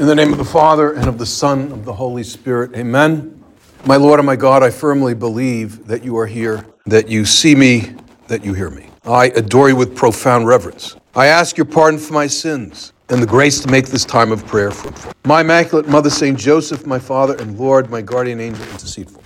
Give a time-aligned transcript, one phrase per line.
[0.00, 2.74] In the name of the Father, and of the Son, and of the Holy Spirit,
[2.74, 3.44] amen.
[3.84, 7.54] My Lord and my God, I firmly believe that you are here, that you see
[7.54, 7.92] me,
[8.26, 8.86] that you hear me.
[9.04, 10.96] I adore you with profound reverence.
[11.14, 14.46] I ask your pardon for my sins and the grace to make this time of
[14.46, 15.12] prayer fruitful.
[15.26, 19.20] My Immaculate Mother, Saint Joseph, my Father and Lord, my guardian angel, intercede for.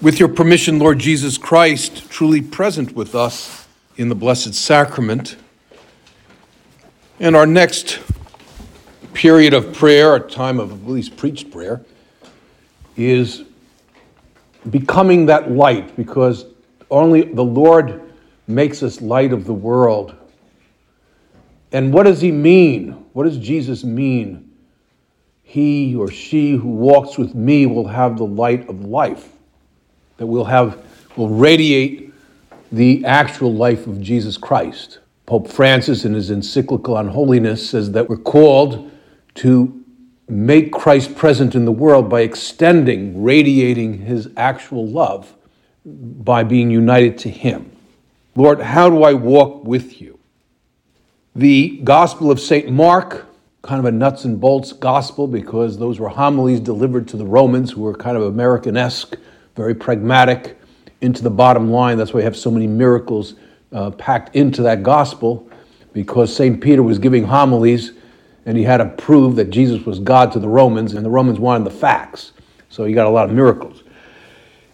[0.00, 3.68] With your permission, Lord Jesus Christ, truly present with us
[3.98, 5.36] in the Blessed Sacrament,
[7.20, 8.00] and our next
[9.14, 11.84] period of prayer, a time of at least preached prayer,
[12.96, 13.44] is
[14.70, 16.46] becoming that light because
[16.90, 18.12] only the Lord
[18.46, 20.14] makes us light of the world.
[21.72, 22.92] And what does he mean?
[23.12, 24.50] What does Jesus mean?
[25.42, 29.28] He or she who walks with me will have the light of life,
[30.18, 30.84] that will have
[31.16, 32.12] will radiate
[32.70, 35.00] the actual life of Jesus Christ.
[35.26, 38.90] Pope Francis, in his encyclical on holiness, says that we're called
[39.36, 39.82] to
[40.28, 45.34] make Christ present in the world by extending, radiating his actual love
[45.84, 47.70] by being united to him.
[48.34, 50.18] Lord, how do I walk with you?
[51.34, 52.70] The Gospel of St.
[52.70, 53.26] Mark,
[53.62, 57.70] kind of a nuts and bolts gospel because those were homilies delivered to the Romans
[57.70, 59.16] who were kind of American esque,
[59.54, 60.58] very pragmatic,
[61.00, 61.98] into the bottom line.
[61.98, 63.34] That's why we have so many miracles
[63.72, 65.48] uh, packed into that gospel
[65.92, 66.60] because St.
[66.60, 67.92] Peter was giving homilies
[68.44, 71.38] and he had to prove that Jesus was God to the Romans, and the Romans
[71.38, 72.32] wanted the facts.
[72.68, 73.82] So he got a lot of miracles.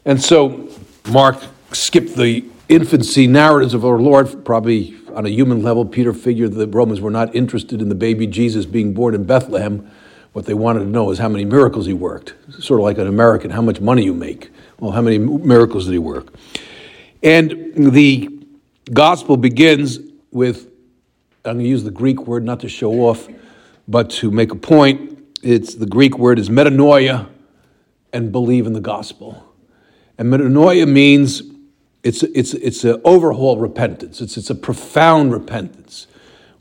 [0.05, 0.69] And so
[1.11, 1.37] Mark
[1.73, 4.45] skipped the infancy narratives of our Lord.
[4.45, 8.27] Probably on a human level, Peter figured the Romans were not interested in the baby
[8.27, 9.91] Jesus being born in Bethlehem.
[10.33, 12.35] What they wanted to know is how many miracles he worked.
[12.61, 14.51] Sort of like an American, how much money you make.
[14.79, 16.33] Well, how many miracles did he work?
[17.23, 18.31] And the
[18.93, 19.99] gospel begins
[20.31, 20.67] with,
[21.45, 23.29] I'm going to use the Greek word not to show off,
[23.89, 27.29] but to make a point, it's the Greek word is metanoia
[28.13, 29.45] and believe in the gospel.
[30.19, 31.43] And metanoia means
[32.05, 36.07] it's, it's, it's an overhaul repentance, it's, it's a profound repentance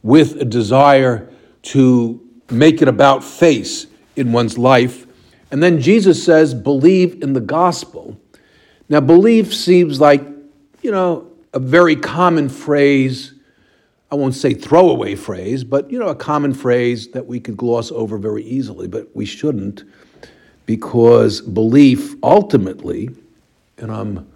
[0.02, 1.30] with a desire
[1.64, 5.06] to make it about face in one's life.
[5.52, 8.20] And then Jesus says, believe in the gospel.
[8.90, 10.26] Now, belief seems like,
[10.82, 13.34] you know, a very common phrase
[14.10, 17.92] I won't say throwaway phrase, but you know, a common phrase that we could gloss
[17.92, 19.84] over very easily, but we shouldn't,
[20.66, 23.10] because belief ultimately,
[23.78, 24.28] and I'm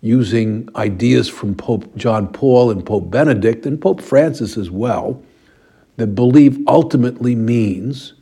[0.00, 5.20] using ideas from Pope John Paul and Pope Benedict and Pope Francis as well,
[5.96, 8.12] that belief ultimately means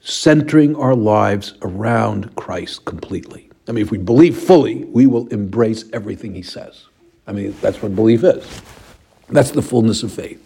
[0.00, 3.50] centering our lives around Christ completely.
[3.68, 6.86] I mean, if we believe fully, we will embrace everything he says.
[7.26, 8.62] I mean, that's what belief is.
[9.30, 10.44] That's the fullness of faith.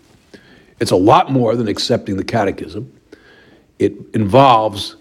[0.80, 2.92] It's a lot more than accepting the catechism.
[3.78, 4.96] It involves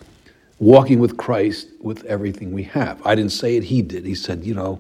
[0.59, 3.05] walking with Christ with everything we have.
[3.05, 4.05] I didn't say it, he did.
[4.05, 4.79] He said, you know,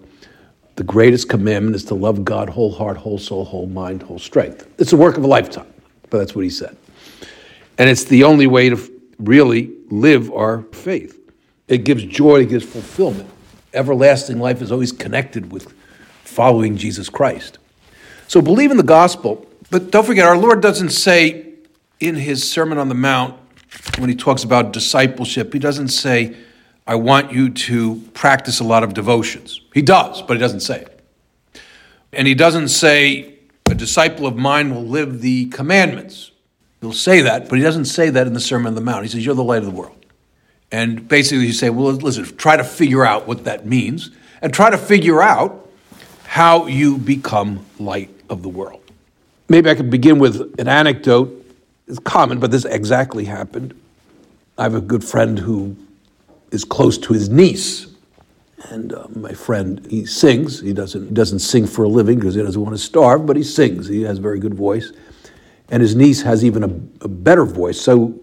[0.75, 4.67] the greatest commandment is to love God whole heart, whole soul, whole mind, whole strength.
[4.77, 5.71] It's a work of a lifetime,
[6.09, 6.77] but that's what he said.
[7.77, 11.19] And it's the only way to really live our faith.
[11.67, 13.29] It gives joy, it gives fulfillment.
[13.73, 15.73] Everlasting life is always connected with
[16.23, 17.57] following Jesus Christ.
[18.31, 21.47] So believe in the gospel, but don't forget, our Lord doesn't say
[21.99, 23.37] in his Sermon on the Mount,
[23.97, 26.37] when he talks about discipleship, he doesn't say,
[26.87, 29.59] I want you to practice a lot of devotions.
[29.73, 31.03] He does, but he doesn't say it.
[32.13, 33.33] And he doesn't say,
[33.69, 36.31] a disciple of mine will live the commandments.
[36.79, 39.03] He'll say that, but he doesn't say that in the Sermon on the Mount.
[39.03, 40.05] He says, You're the light of the world.
[40.71, 44.09] And basically, you say, Well, listen, try to figure out what that means
[44.41, 45.69] and try to figure out
[46.23, 48.81] how you become light of the world.
[49.49, 51.45] Maybe I could begin with an anecdote.
[51.87, 53.79] It's common, but this exactly happened.
[54.57, 55.75] I have a good friend who
[56.51, 57.87] is close to his niece.
[58.69, 60.61] And uh, my friend, he sings.
[60.61, 63.35] He doesn't, he doesn't sing for a living because he doesn't want to starve, but
[63.35, 63.87] he sings.
[63.87, 64.93] He has a very good voice.
[65.69, 67.81] And his niece has even a, a better voice.
[67.81, 68.17] So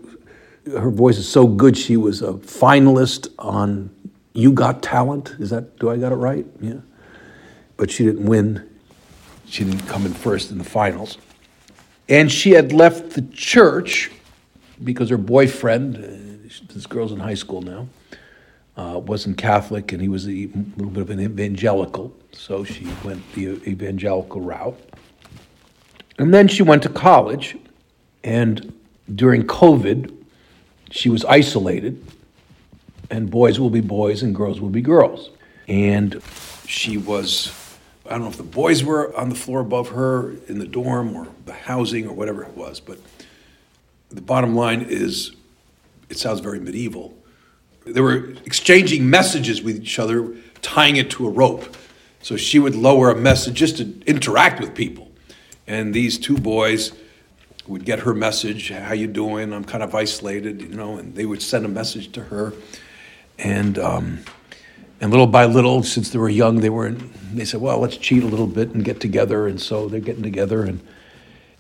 [0.71, 3.91] her voice is so good, she was a finalist on
[4.33, 5.35] You Got Talent.
[5.39, 6.47] Is that, do I got it right?
[6.61, 6.81] Yeah.
[7.77, 8.68] But she didn't win.
[9.49, 11.19] She didn't come in first in the finals.
[12.09, 14.11] And she had left the church
[14.83, 17.89] because her boyfriend, uh, this girl's in high school now,
[18.77, 22.15] uh, wasn't Catholic and he was a little bit of an evangelical.
[22.33, 24.79] So she went the evangelical route.
[26.19, 27.57] And then she went to college.
[28.25, 28.73] And
[29.15, 30.15] during COVID,
[30.91, 32.05] she was isolated.
[33.11, 35.31] And boys will be boys and girls will be girls.
[35.67, 36.23] And
[36.67, 37.49] she was
[38.09, 41.15] I don't know if the boys were on the floor above her in the dorm
[41.15, 42.99] or the housing or whatever it was, but
[44.09, 45.33] the bottom line is
[46.09, 47.15] it sounds very medieval.
[47.85, 51.77] They were exchanging messages with each other, tying it to a rope.
[52.23, 55.11] So she would lower a message just to interact with people.
[55.67, 56.93] And these two boys
[57.67, 59.53] would get her message, how you doing?
[59.53, 62.55] I'm kind of isolated, you know, and they would send a message to her.
[63.39, 64.21] And um,
[65.01, 66.91] and little by little, since they were young, they were
[67.33, 69.47] they said, well, let's cheat a little bit and get together.
[69.47, 70.81] And so they're getting together, and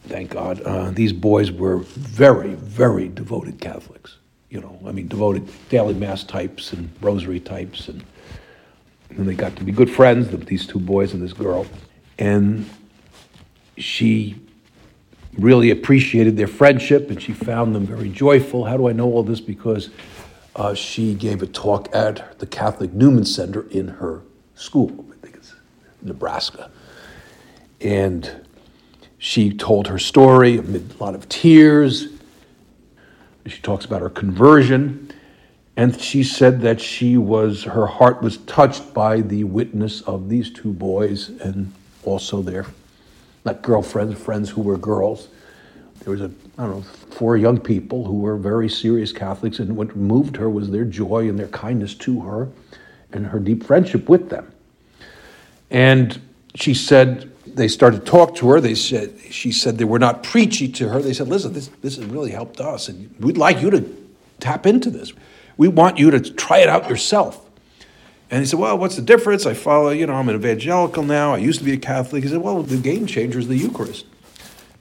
[0.05, 4.17] thank God, uh, these boys were very, very devoted Catholics.
[4.51, 8.03] You know, I mean, devoted daily mass types and rosary types, and,
[9.11, 10.29] and they got to be good friends.
[10.47, 11.67] These two boys and this girl,
[12.19, 12.69] and
[13.77, 14.41] she
[15.37, 18.65] really appreciated their friendship, and she found them very joyful.
[18.65, 19.41] How do I know all this?
[19.41, 19.91] Because
[20.57, 24.23] uh, she gave a talk at the Catholic Newman Center in her
[24.55, 25.07] school.
[25.11, 25.55] I think it's
[26.03, 26.71] Nebraska,
[27.81, 28.45] and
[29.19, 32.07] she told her story amid a lot of tears.
[33.47, 35.13] She talks about her conversion.
[35.79, 40.53] And she said that she was, her heart was touched by the witness of these
[40.53, 41.73] two boys and
[42.03, 42.67] also their,
[43.45, 45.29] not girlfriends, friends who were girls.
[46.01, 49.77] There was a, I don't know, four young people who were very serious Catholics, and
[49.77, 52.49] what moved her was their joy and their kindness to her
[53.13, 54.51] and her deep friendship with them.
[55.71, 56.21] And
[56.55, 58.61] she said, they started to talk to her.
[58.61, 61.03] They said she said they were not preachy to her.
[61.03, 63.85] They said, "Listen, this this has really helped us, and we'd like you to
[64.41, 65.13] tap into this.
[65.57, 67.45] We want you to try it out yourself."
[68.31, 69.47] And he said, "Well, what's the difference?
[69.47, 69.91] I follow.
[69.91, 71.35] You know, I'm an evangelical now.
[71.35, 74.07] I used to be a Catholic." He said, "Well, the game changer is the Eucharist."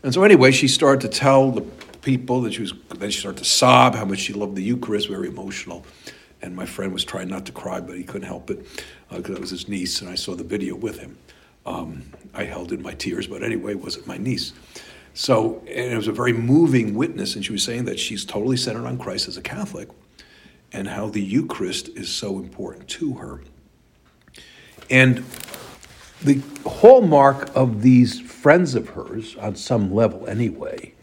[0.04, 1.62] And so anyway, she started to tell the
[2.02, 2.74] people that she was.
[2.90, 5.86] Then she started to sob how much she loved the Eucharist, very emotional.
[6.42, 8.66] And my friend was trying not to cry, but he couldn't help it
[9.10, 11.18] because uh, it was his niece, and I saw the video with him.
[11.66, 12.04] Um,
[12.34, 14.54] I held in my tears, but anyway, it wasn't my niece.
[15.14, 18.56] So, and it was a very moving witness, and she was saying that she's totally
[18.56, 19.90] centered on Christ as a Catholic
[20.72, 23.42] and how the Eucharist is so important to her.
[24.90, 25.26] And
[26.22, 30.94] the hallmark of these friends of hers, on some level anyway,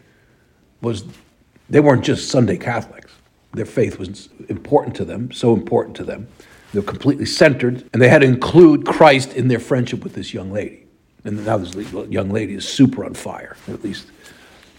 [0.81, 1.05] was
[1.69, 3.11] they weren't just Sunday Catholics.
[3.53, 6.27] Their faith was important to them, so important to them
[6.73, 10.51] they're completely centered, and they had to include Christ in their friendship with this young
[10.51, 10.87] lady.
[11.23, 11.75] And now this
[12.09, 14.07] young lady is super on fire, at least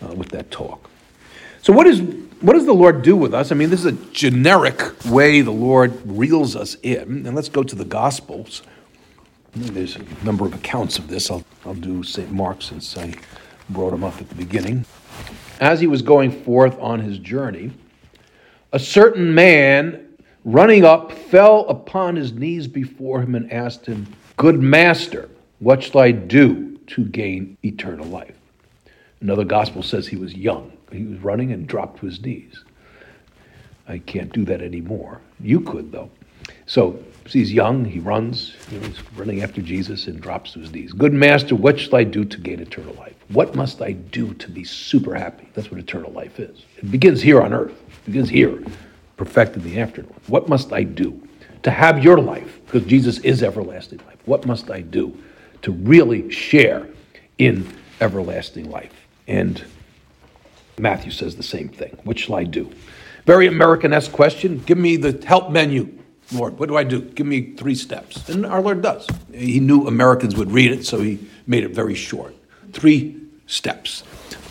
[0.02, 0.90] uh, with that talk.
[1.62, 2.00] So, what, is,
[2.40, 3.52] what does the Lord do with us?
[3.52, 7.28] I mean, this is a generic way the Lord reels us in.
[7.28, 8.64] And let's go to the Gospels.
[9.56, 11.30] There's a number of accounts of this.
[11.30, 12.30] I'll, I'll do St.
[12.30, 13.14] Mark since I
[13.70, 14.84] brought him up at the beginning.
[15.60, 17.72] As he was going forth on his journey,
[18.72, 20.14] a certain man
[20.44, 24.06] running up, fell upon his knees before him and asked him,
[24.36, 25.30] Good master,
[25.60, 28.36] what shall I do to gain eternal life?
[29.22, 30.70] Another gospel says he was young.
[30.92, 32.62] He was running and dropped to his knees.
[33.88, 35.22] I can't do that anymore.
[35.40, 36.10] You could, though.
[36.66, 37.02] So
[37.32, 40.92] he's young, he runs, he's running after Jesus and drops to his knees.
[40.92, 43.14] Good master, what shall I do to gain eternal life?
[43.28, 45.48] What must I do to be super happy?
[45.54, 46.64] That's what eternal life is.
[46.76, 47.72] It begins here on earth.
[47.72, 48.62] It begins here
[49.16, 50.28] perfected in the afterlife.
[50.28, 51.20] What must I do
[51.62, 52.60] to have your life?
[52.66, 54.18] Because Jesus is everlasting life.
[54.26, 55.16] What must I do
[55.62, 56.86] to really share
[57.38, 57.66] in
[58.00, 58.92] everlasting life?
[59.26, 59.64] And
[60.78, 61.98] Matthew says the same thing.
[62.04, 62.70] What shall I do?
[63.24, 64.62] Very American esque question.
[64.66, 65.95] Give me the help menu,
[66.32, 66.58] Lord.
[66.58, 67.00] What do I do?
[67.00, 68.28] Give me three steps.
[68.28, 69.06] And our Lord does.
[69.32, 72.34] He knew Americans would read it, so he made it very short.
[72.72, 74.02] Three steps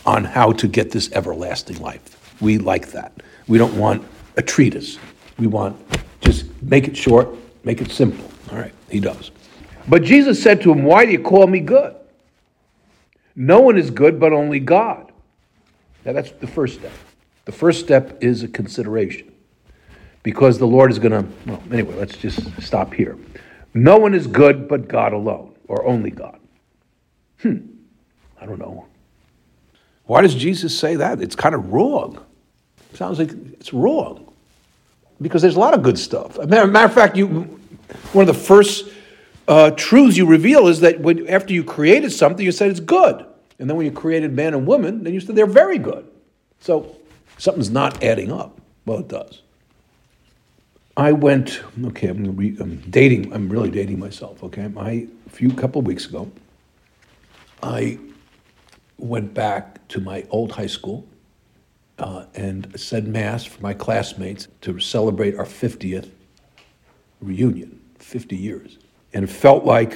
[0.05, 2.35] on how to get this everlasting life.
[2.41, 3.11] We like that.
[3.47, 4.05] We don't want
[4.37, 4.97] a treatise.
[5.37, 5.77] We want
[6.21, 7.29] just make it short,
[7.63, 8.29] make it simple.
[8.51, 9.31] All right, he does.
[9.87, 11.95] But Jesus said to him, Why do you call me good?
[13.35, 15.11] No one is good but only God.
[16.05, 16.93] Now that's the first step.
[17.45, 19.31] The first step is a consideration.
[20.25, 23.15] Because the Lord is going to, well, anyway, let's just stop here.
[23.75, 26.39] No one is good but God alone, or only God.
[27.43, 27.57] Hmm,
[28.41, 28.87] I don't know.
[30.05, 31.21] Why does Jesus say that?
[31.21, 32.25] It's kind of wrong.
[32.95, 34.33] Sounds like it's wrong
[35.21, 36.39] because there's a lot of good stuff.
[36.47, 37.27] matter, matter of fact, you
[38.11, 38.89] one of the first
[39.47, 43.23] uh, truths you reveal is that when, after you created something, you said it's good,
[43.59, 46.09] and then when you created man and woman, then you said they're very good.
[46.61, 46.95] So
[47.37, 48.59] something's not adding up.
[48.87, 49.43] Well, it does.
[50.97, 51.61] I went.
[51.85, 53.33] Okay, I'm, re, I'm dating.
[53.33, 54.43] I'm really dating myself.
[54.43, 56.31] Okay, I a few couple weeks ago,
[57.61, 57.99] I
[58.97, 61.05] went back to my old high school
[61.99, 66.09] uh, and said Mass for my classmates to celebrate our 50th
[67.21, 68.77] reunion, 50 years.
[69.13, 69.95] And it felt like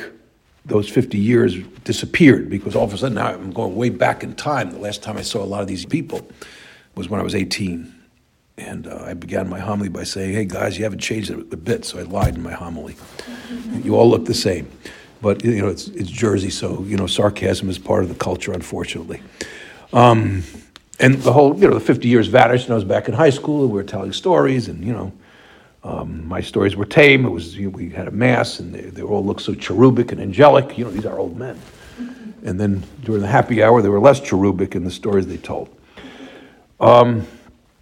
[0.65, 4.35] those 50 years disappeared because all of a sudden now I'm going way back in
[4.35, 4.71] time.
[4.71, 6.27] The last time I saw a lot of these people
[6.95, 7.98] was when I was 18.
[8.59, 11.57] And uh, I began my homily by saying, hey guys, you haven't changed it a
[11.57, 11.85] bit.
[11.85, 12.95] So I lied in my homily.
[13.83, 14.69] You all look the same.
[15.21, 18.51] But, you know, it's, it's Jersey, so, you know, sarcasm is part of the culture,
[18.51, 19.21] unfortunately.
[19.93, 20.43] Um,
[20.99, 23.29] and the whole, you know, the 50 years vanished, and I was back in high
[23.29, 25.11] school, and we were telling stories, and, you know,
[25.83, 27.25] um, my stories were tame.
[27.25, 30.11] It was, you know, we had a mass, and they, they all looked so cherubic
[30.11, 30.77] and angelic.
[30.77, 31.59] You know, these are old men.
[32.41, 35.67] And then during the happy hour, they were less cherubic in the stories they told.
[36.79, 37.27] Um,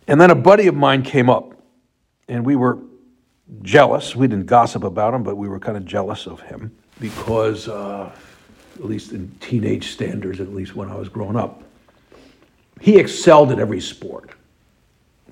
[0.08, 1.54] and then a buddy of mine came up,
[2.28, 2.80] and we were
[3.62, 4.16] jealous.
[4.16, 8.12] We didn't gossip about him, but we were kind of jealous of him because, uh,
[8.76, 11.64] at least in teenage standards, at least when I was growing up,
[12.80, 14.32] he excelled at every sport.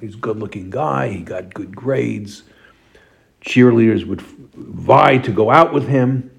[0.01, 2.43] He's a good looking guy, he got good grades.
[3.41, 6.31] Cheerleaders would vie to go out with him.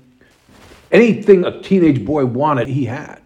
[0.90, 3.23] Anything a teenage boy wanted, he had.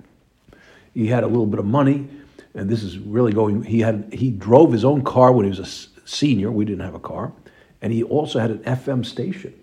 [0.93, 2.09] He had a little bit of money,
[2.55, 3.63] and this is really going.
[3.63, 6.51] He had he drove his own car when he was a senior.
[6.51, 7.33] We didn't have a car,
[7.81, 9.55] and he also had an FM station.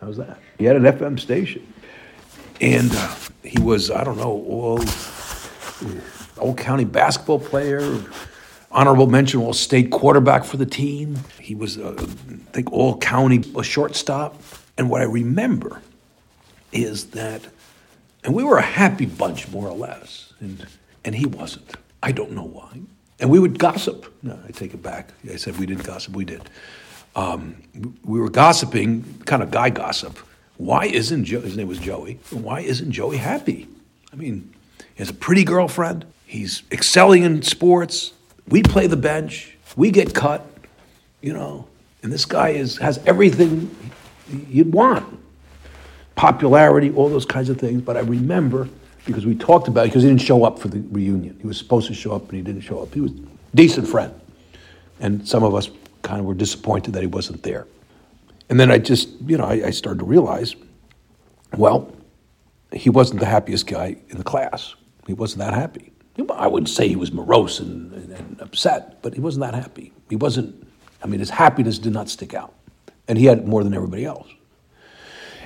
[0.00, 0.38] How's that?
[0.58, 1.66] He had an FM station,
[2.60, 4.80] and uh, he was I don't know all
[6.38, 8.02] old county basketball player,
[8.70, 11.18] honorable mention all state quarterback for the team.
[11.40, 14.40] He was uh, I think all county a shortstop.
[14.78, 15.80] And what I remember
[16.70, 17.40] is that,
[18.24, 20.66] and we were a happy bunch more or less, and
[21.04, 21.76] and he wasn't.
[22.06, 22.80] I don't know why.
[23.18, 24.06] And we would gossip.
[24.22, 25.08] No, I take it back.
[25.28, 26.14] I said we didn't gossip.
[26.14, 26.40] We did.
[27.16, 27.56] Um,
[28.04, 30.16] we were gossiping, kind of guy gossip.
[30.56, 33.66] Why isn't Joe, his name was Joey, why isn't Joey happy?
[34.12, 38.12] I mean, he has a pretty girlfriend, he's excelling in sports,
[38.48, 40.46] we play the bench, we get cut,
[41.20, 41.66] you know,
[42.02, 43.74] and this guy is, has everything
[44.48, 45.18] you'd want
[46.14, 47.82] popularity, all those kinds of things.
[47.82, 48.68] But I remember
[49.06, 51.38] because we talked about it because he didn't show up for the reunion.
[51.40, 52.92] He was supposed to show up, but he didn't show up.
[52.92, 53.16] He was a
[53.54, 54.12] decent friend.
[55.00, 55.70] And some of us
[56.02, 57.66] kind of were disappointed that he wasn't there.
[58.48, 60.56] And then I just, you know, I, I started to realize,
[61.56, 61.92] well,
[62.72, 64.74] he wasn't the happiest guy in the class.
[65.06, 65.92] He wasn't that happy.
[66.34, 69.92] I wouldn't say he was morose and, and, and upset, but he wasn't that happy.
[70.08, 70.66] He wasn't,
[71.02, 72.54] I mean, his happiness did not stick out.
[73.06, 74.28] And he had more than everybody else.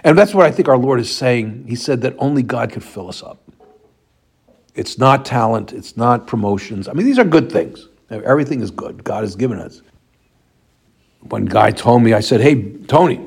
[0.05, 1.67] And that's what I think our Lord is saying.
[1.69, 3.50] He said that only God could fill us up.
[4.75, 6.89] It's not talent, it's not promotions.
[6.89, 7.89] I mean, these are good things.
[8.11, 9.05] Everything is good.
[9.05, 9.83] God has given us.
[11.21, 13.21] One guy told me, I said, Hey, Tony,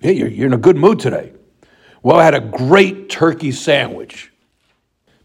[0.00, 1.32] hey, you're, you're in a good mood today.
[2.02, 4.32] Well, I had a great turkey sandwich.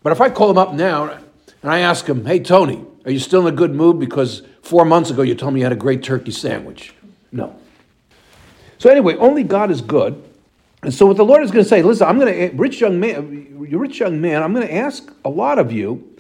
[0.04, 1.12] But if I call him up now
[1.62, 4.00] and I ask him, Hey, Tony, are you still in a good mood?
[4.00, 6.94] Because four months ago you told me you had a great turkey sandwich.
[7.32, 7.56] No.
[8.78, 10.22] So, anyway, only God is good.
[10.84, 12.82] And so, what the Lord is going to say, listen, I'm going to, eh, rich
[12.82, 16.12] young man, you rich young man, I'm going to ask a lot of you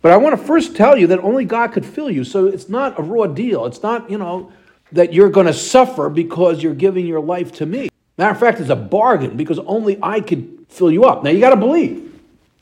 [0.00, 2.24] but I want to first tell you that only God could fill you.
[2.24, 3.66] So it's not a raw deal.
[3.66, 4.52] It's not, you know,
[4.92, 7.90] that you're going to suffer because you're giving your life to me.
[8.16, 11.24] Matter of fact, it's a bargain because only I could fill you up.
[11.24, 11.96] Now you got to believe.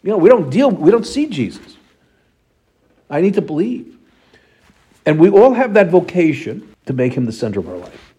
[0.03, 1.77] You know, we don't deal, we don't see Jesus.
[3.11, 3.97] I need to believe.
[5.05, 8.15] And we all have that vocation to make him the center of our life.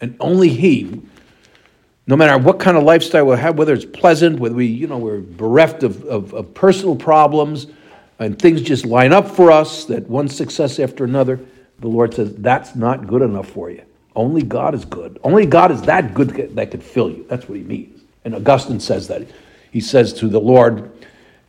[0.00, 1.02] And only he,
[2.06, 4.98] no matter what kind of lifestyle we have, whether it's pleasant, whether we, you know,
[4.98, 7.66] we're bereft of, of, of personal problems,
[8.18, 11.40] and things just line up for us, that one success after another,
[11.80, 13.82] the Lord says, that's not good enough for you.
[14.14, 15.18] Only God is good.
[15.24, 17.26] Only God is that good that could fill you.
[17.28, 18.02] That's what he means.
[18.24, 19.26] And Augustine says that.
[19.72, 20.92] He says to the Lord,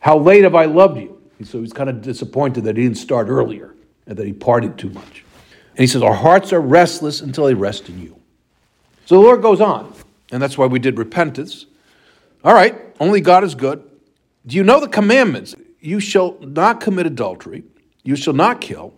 [0.00, 1.20] How late have I loved you?
[1.44, 3.74] So he's kind of disappointed that he didn't start earlier
[4.06, 5.24] and that he partied too much.
[5.70, 8.16] And he says, Our hearts are restless until they rest in you.
[9.04, 9.92] So the Lord goes on.
[10.32, 11.66] And that's why we did repentance.
[12.44, 13.88] All right, only God is good.
[14.46, 15.54] Do you know the commandments?
[15.80, 17.64] You shall not commit adultery.
[18.02, 18.94] You shall not kill.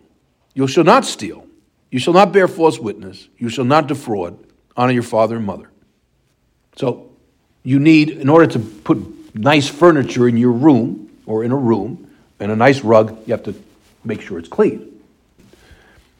[0.53, 1.45] You shall not steal.
[1.91, 3.27] You shall not bear false witness.
[3.37, 4.37] You shall not defraud.
[4.77, 5.69] Honor your father and mother.
[6.77, 7.11] So,
[7.63, 12.09] you need, in order to put nice furniture in your room or in a room
[12.39, 13.55] and a nice rug, you have to
[14.03, 15.01] make sure it's clean.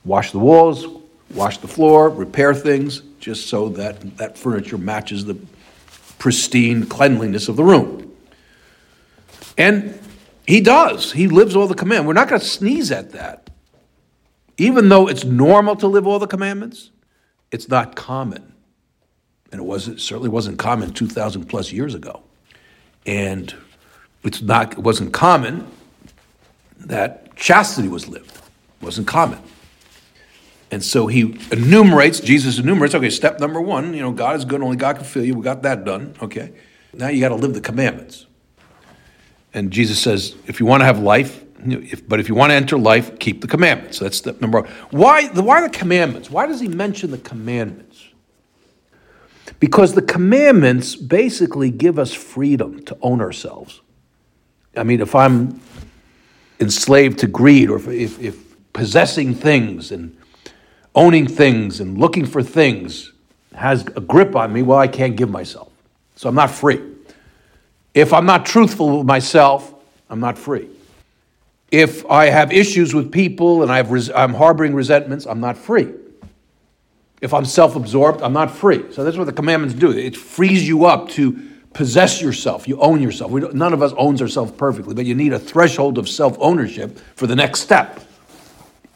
[0.04, 0.86] Wash the walls,
[1.34, 5.38] wash the floor, repair things, just so that that furniture matches the
[6.18, 8.12] pristine cleanliness of the room.
[9.58, 10.00] And
[10.48, 11.12] he does.
[11.12, 12.08] He lives all the commandments.
[12.08, 13.50] We're not going to sneeze at that.
[14.58, 16.92] Even though it's normal to live all the commandments,
[17.52, 18.54] it's not common.
[19.52, 22.24] And it, was, certainly wasn't common 2,000 plus years ago.
[23.06, 23.54] And
[24.24, 25.68] it's not, it wasn't common
[26.78, 28.36] that chastity was lived.
[28.36, 29.40] It wasn't common.
[30.72, 34.62] And so he enumerates, Jesus enumerates, okay, step number one, you know, God is good,
[34.62, 35.34] only God can fill you.
[35.36, 36.52] We got that done, okay?
[36.94, 38.28] Now you got to live the commandments.
[39.54, 42.56] And Jesus says, if you want to have life, If, but if you want to
[42.56, 44.00] enter life, keep the commandments.
[44.00, 44.72] That's the number one.
[44.92, 46.30] Why the, why the commandments?
[46.32, 48.08] Why does he mention the commandments?
[49.60, 53.82] Because the commandments basically give us freedom to own ourselves.
[54.78, 55.60] I mean, if I'm
[56.60, 58.36] enslaved to greed or if, if, if
[58.72, 60.16] possessing things and
[60.96, 63.12] owning things and looking for things
[63.54, 65.72] has a grip on me, well, I can't give myself.
[66.16, 66.82] So I'm not free.
[67.94, 69.74] If I'm not truthful with myself,
[70.10, 70.70] I'm not free.
[71.72, 75.58] If I have issues with people and I have res- I'm harboring resentments, I'm not
[75.58, 75.94] free.
[77.22, 78.92] If I'm self absorbed, I'm not free.
[78.92, 79.92] So that's what the commandments do.
[79.92, 82.68] It frees you up to possess yourself.
[82.68, 83.32] You own yourself.
[83.32, 87.28] none of us owns ourselves perfectly, but you need a threshold of self ownership for
[87.28, 88.00] the next step.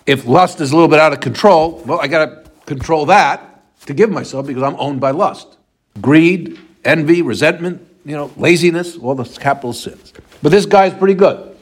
[0.05, 3.63] If lust is a little bit out of control, well, I got to control that
[3.85, 5.57] to give myself because I'm owned by lust.
[6.01, 10.13] Greed, envy, resentment, you know, laziness, all the capital sins.
[10.41, 11.57] But this guy's pretty good.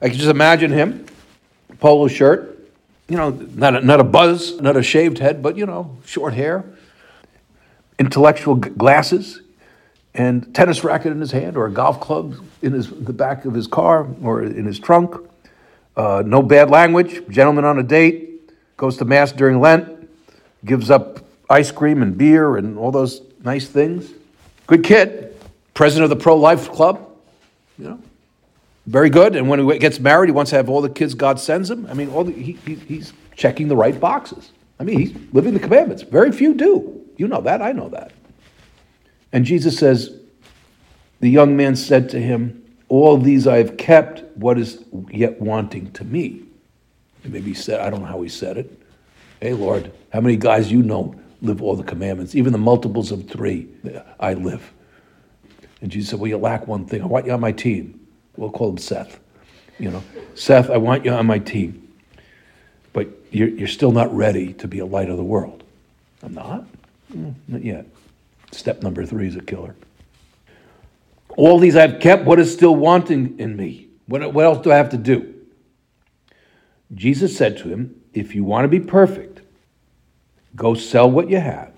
[0.00, 1.06] I can just imagine him,
[1.80, 2.58] polo shirt,
[3.08, 6.34] you know, not a, not a buzz, not a shaved head, but, you know, short
[6.34, 6.64] hair,
[7.98, 9.40] intellectual glasses,
[10.14, 13.54] and tennis racket in his hand, or a golf club in his, the back of
[13.54, 15.14] his car or in his trunk.
[15.98, 20.08] Uh, no bad language, gentleman on a date, goes to Mass during Lent,
[20.64, 21.18] gives up
[21.50, 24.08] ice cream and beer and all those nice things.
[24.68, 25.34] Good kid,
[25.74, 27.04] president of the pro life club,
[27.76, 28.02] you know,
[28.86, 29.34] very good.
[29.34, 31.84] And when he gets married, he wants to have all the kids God sends him.
[31.86, 34.52] I mean, all the, he, he, he's checking the right boxes.
[34.78, 36.02] I mean, he's living the commandments.
[36.04, 37.04] Very few do.
[37.16, 37.60] You know that.
[37.60, 38.12] I know that.
[39.32, 40.16] And Jesus says,
[41.18, 44.22] The young man said to him, All these I have kept.
[44.36, 46.42] What is yet wanting to me?
[47.24, 48.80] And maybe he said, I don't know how he said it.
[49.40, 52.34] Hey, Lord, how many guys you know live all the commandments?
[52.34, 53.68] Even the multiples of three,
[54.18, 54.72] I live.
[55.80, 57.02] And Jesus said, Well, you lack one thing.
[57.02, 58.06] I want you on my team.
[58.36, 59.20] We'll call him Seth.
[59.78, 60.02] You know,
[60.34, 61.88] Seth, I want you on my team,
[62.92, 65.62] but you're, you're still not ready to be a light of the world.
[66.22, 66.64] I'm not?
[67.14, 67.86] Mm, not yet.
[68.50, 69.76] Step number three is a killer.
[71.38, 73.86] All these I've kept, what is still wanting in me?
[74.06, 75.36] What, what else do I have to do?
[76.92, 79.42] Jesus said to him, If you want to be perfect,
[80.56, 81.72] go sell what you have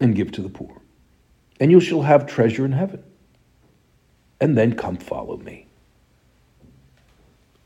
[0.00, 0.82] and give to the poor,
[1.58, 3.02] and you shall have treasure in heaven
[4.38, 5.66] and then come follow me.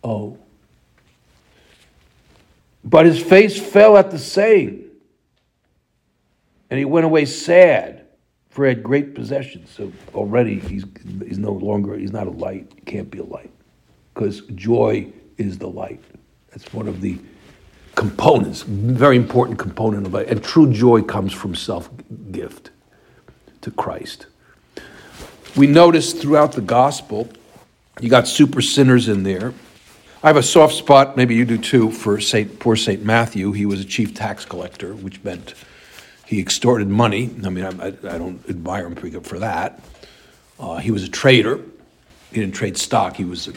[0.04, 0.38] Oh.
[2.84, 4.84] But his face fell at the saying,
[6.70, 8.01] and he went away sad,
[8.52, 9.70] for had great possessions.
[9.70, 10.84] So already he's,
[11.26, 13.50] he's no longer, he's not a light, can't be a light,
[14.14, 16.02] because joy is the light.
[16.50, 17.18] That's one of the
[17.94, 20.28] components, very important component of it.
[20.28, 21.88] And true joy comes from self
[22.30, 22.70] gift
[23.62, 24.26] to Christ.
[25.56, 27.30] We notice throughout the gospel,
[28.00, 29.54] you got super sinners in there.
[30.22, 33.02] I have a soft spot, maybe you do too, for Saint, poor St.
[33.02, 33.52] Matthew.
[33.52, 35.54] He was a chief tax collector, which meant
[36.32, 37.28] he extorted money.
[37.44, 39.84] I mean, I, I don't admire him for that.
[40.58, 41.60] Uh, he was a trader.
[42.32, 43.16] He didn't trade stock.
[43.16, 43.52] He was a,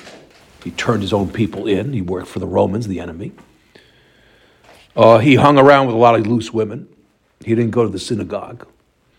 [0.62, 1.94] he turned his own people in.
[1.94, 3.32] He worked for the Romans, the enemy.
[4.94, 6.90] Uh, he hung around with a lot of loose women.
[7.46, 8.68] He didn't go to the synagogue,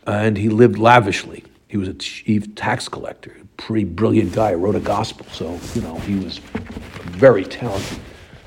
[0.06, 1.42] and he lived lavishly.
[1.66, 5.24] He was a chief tax collector, a pretty brilliant guy, wrote a gospel.
[5.32, 6.60] So, you know, he was a
[7.08, 8.00] very talented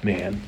[0.04, 0.40] man.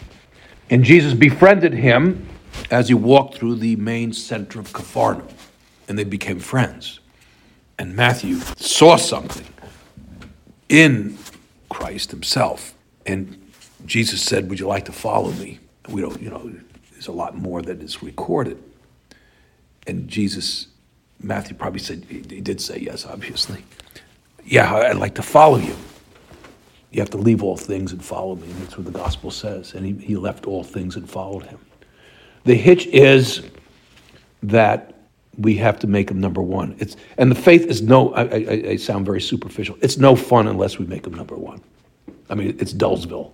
[0.69, 2.27] And Jesus befriended him
[2.69, 5.27] as he walked through the main center of Capharnaum,
[5.87, 6.99] and they became friends.
[7.77, 9.47] And Matthew saw something
[10.69, 11.17] in
[11.69, 12.73] Christ himself.
[13.05, 13.51] And
[13.85, 15.59] Jesus said, Would you like to follow me?
[15.89, 16.51] We don't, you know,
[16.91, 18.61] there's a lot more that is recorded.
[19.87, 20.67] And Jesus
[21.23, 23.63] Matthew probably said, he did say yes, obviously.
[24.43, 25.75] Yeah, I'd like to follow you.
[26.91, 28.47] You have to leave all things and follow me.
[28.47, 29.73] And that's what the gospel says.
[29.73, 31.59] And he, he left all things and followed him.
[32.43, 33.43] The hitch is
[34.43, 34.87] that
[35.37, 36.75] we have to make them number one.
[36.79, 39.77] It's, and the faith is no, I, I, I sound very superficial.
[39.81, 41.61] It's no fun unless we make them number one.
[42.29, 43.31] I mean, it's Dullsville.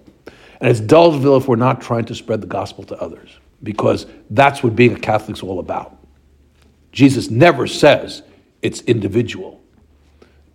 [0.60, 3.30] And it's Dullsville if we're not trying to spread the gospel to others,
[3.64, 5.98] because that's what being a Catholic's all about.
[6.92, 8.24] Jesus never says
[8.62, 9.62] it's individual.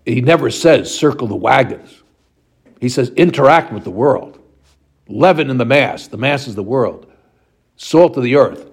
[0.04, 2.02] He never says circle the wagons.
[2.80, 4.40] He says interact with the world.
[5.08, 6.08] Leaven in the mass.
[6.08, 7.11] The mass is the world.
[7.82, 8.70] Salt of the earth.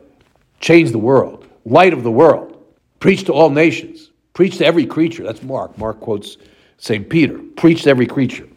[0.60, 1.48] Change the world.
[1.66, 2.64] Light of the world.
[3.00, 4.12] Preach to all nations.
[4.34, 5.24] Preach to every creature.
[5.24, 5.76] That's Mark.
[5.80, 6.38] Mark quotes
[6.78, 7.10] St.
[7.10, 7.40] Peter.
[7.58, 8.48] Preach to every creature.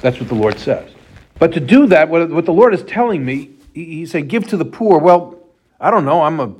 [0.00, 0.90] That's what the Lord says.
[1.38, 4.56] But to do that, what what the Lord is telling me, He's saying, give to
[4.56, 4.98] the poor.
[4.98, 5.38] Well,
[5.80, 6.22] I don't know.
[6.22, 6.52] I'm a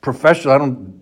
[0.00, 0.52] professional.
[0.52, 1.00] I don't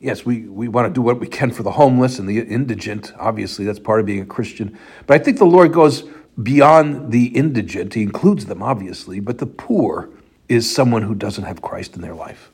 [0.00, 3.12] yes, we, we want to do what we can for the homeless and the indigent.
[3.16, 4.76] Obviously, that's part of being a Christian.
[5.06, 6.02] But I think the Lord goes
[6.42, 10.10] beyond the indigent, he includes them obviously, but the poor
[10.50, 12.50] is someone who doesn't have Christ in their life.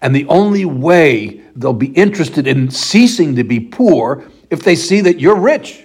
[0.00, 5.00] And the only way they'll be interested in ceasing to be poor if they see
[5.02, 5.84] that you're rich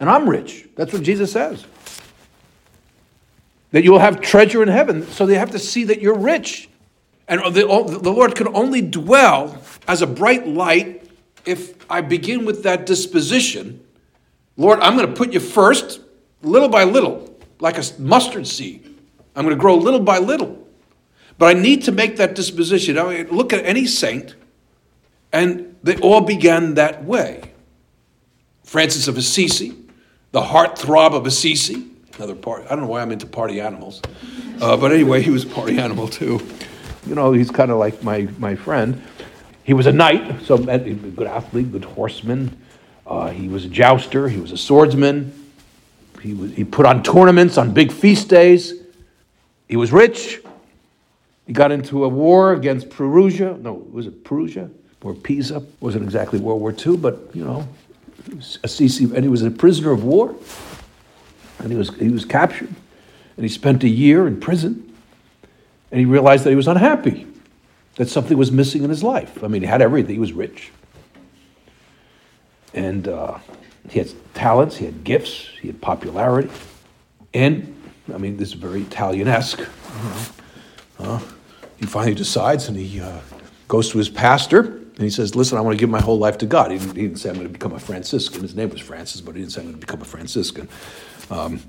[0.00, 0.68] and I'm rich.
[0.74, 1.64] That's what Jesus says.
[3.70, 5.06] That you will have treasure in heaven.
[5.06, 6.68] So they have to see that you're rich.
[7.28, 7.62] And the,
[8.02, 11.08] the Lord can only dwell as a bright light
[11.46, 13.84] if I begin with that disposition.
[14.56, 16.00] Lord, I'm going to put you first,
[16.42, 18.84] little by little, like a mustard seed.
[19.36, 20.66] I'm going to grow little by little.
[21.40, 22.98] But I need to make that disposition.
[22.98, 24.34] I mean, look at any saint,
[25.32, 27.40] and they all began that way.
[28.62, 29.74] Francis of Assisi,
[30.32, 32.66] the heartthrob of Assisi, another part.
[32.66, 34.02] I don't know why I'm into party animals,
[34.60, 36.46] uh, but anyway, he was a party animal too.
[37.06, 39.00] You know, he's kind of like my, my friend.
[39.64, 42.54] He was a knight, so a good athlete, good horseman.
[43.06, 44.28] Uh, he was a jouster.
[44.28, 45.32] He was a swordsman.
[46.20, 48.74] He, was, he put on tournaments on big feast days.
[49.70, 50.42] He was rich.
[51.50, 53.56] He got into a war against Perugia.
[53.60, 54.70] No, was it Perugia
[55.02, 55.60] or Pisa?
[55.80, 57.66] Wasn't exactly World War II, but you know,
[58.62, 60.32] Assisi, and he was a prisoner of war.
[61.58, 62.72] And he was he was captured,
[63.36, 64.94] and he spent a year in prison.
[65.90, 67.26] And he realized that he was unhappy,
[67.96, 69.42] that something was missing in his life.
[69.42, 70.14] I mean, he had everything.
[70.14, 70.70] He was rich,
[72.74, 73.38] and uh,
[73.88, 76.48] he had talents, he had gifts, he had popularity,
[77.34, 77.74] and
[78.14, 79.62] I mean, this is very Italian-esque.
[81.00, 81.18] Uh,
[81.80, 83.20] he finally decides, and he uh,
[83.66, 86.36] goes to his pastor, and he says, "Listen, I want to give my whole life
[86.38, 88.68] to God." He didn't, he didn't, say, "I'm going to become a Franciscan." His name
[88.68, 90.68] was Francis, but he didn't say, "I'm going to become a Franciscan."
[91.30, 91.62] Um,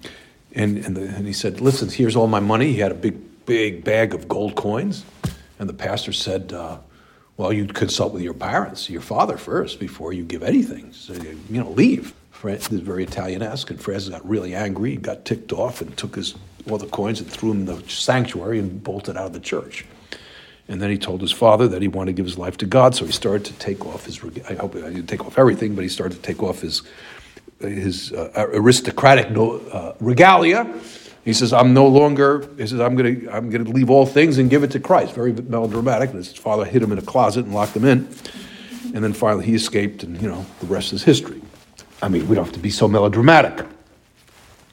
[0.54, 3.46] and and, the, and he said, "Listen, here's all my money." He had a big,
[3.46, 5.06] big bag of gold coins,
[5.58, 6.54] and the pastor said.
[6.54, 6.78] Uh,
[7.38, 10.94] well, you'd consult with your parents, your father first, before you give anything.
[10.94, 12.14] So, you know, leave.
[12.44, 16.36] This is very Italian-esque, and Francis got really angry, got ticked off, and took his
[16.70, 19.86] all the coins and threw them in the sanctuary and bolted out of the church.
[20.72, 22.96] And then he told his father that he wanted to give his life to God,
[22.96, 24.24] so he started to take off his.
[24.48, 26.82] I hope I didn't take off everything, but he started to take off his
[27.60, 30.74] his uh, aristocratic uh, regalia.
[31.26, 34.06] He says, "I'm no longer." He says, "I'm going to I'm going to leave all
[34.06, 36.12] things and give it to Christ." Very melodramatic.
[36.12, 38.08] And his father hid him in a closet and locked him in.
[38.94, 41.42] And then finally, he escaped, and you know the rest is history.
[42.02, 43.66] I mean, we don't have to be so melodramatic.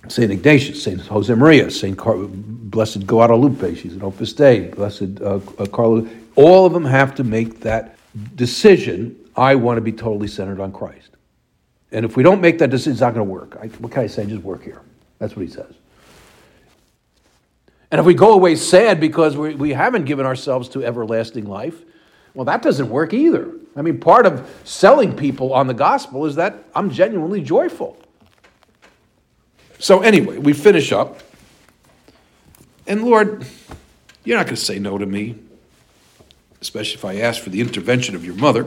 [0.08, 0.30] St.
[0.30, 1.00] Ignatius, St.
[1.00, 1.96] Josemaria, St.
[1.96, 7.14] Car- Blessed Guadalupe, she's an Opus Dei, Blessed uh, uh, Carlo, all of them have
[7.16, 7.96] to make that
[8.36, 11.10] decision I want to be totally centered on Christ.
[11.92, 13.56] And if we don't make that decision, it's not going to work.
[13.60, 14.26] I, what can I say?
[14.26, 14.82] Just work here.
[15.18, 15.72] That's what he says.
[17.90, 21.82] And if we go away sad because we, we haven't given ourselves to everlasting life,
[22.34, 23.50] well, that doesn't work either.
[23.74, 27.96] I mean, part of selling people on the gospel is that I'm genuinely joyful.
[29.78, 31.20] So, anyway, we finish up.
[32.86, 33.46] And Lord,
[34.24, 35.36] you're not going to say no to me,
[36.60, 38.66] especially if I ask for the intervention of your mother.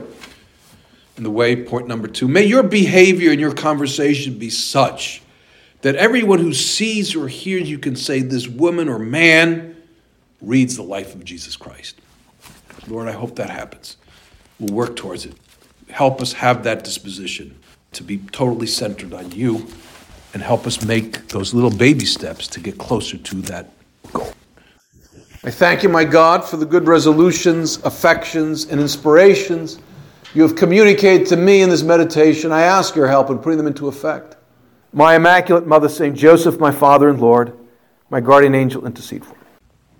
[1.16, 5.22] In the way, point number two, may your behavior and your conversation be such
[5.82, 9.76] that everyone who sees or hears you can say, This woman or man
[10.40, 12.00] reads the life of Jesus Christ.
[12.88, 13.96] Lord, I hope that happens.
[14.58, 15.34] We'll work towards it.
[15.90, 17.58] Help us have that disposition
[17.92, 19.66] to be totally centered on you
[20.34, 23.70] and help us make those little baby steps to get closer to that
[24.12, 24.32] goal.
[25.44, 29.78] I thank you, my God, for the good resolutions, affections, and inspirations
[30.34, 32.52] you have communicated to me in this meditation.
[32.52, 34.36] I ask your help in putting them into effect.
[34.92, 36.16] My Immaculate Mother, St.
[36.16, 37.52] Joseph, my Father and Lord,
[38.08, 39.41] my guardian angel, intercede for me.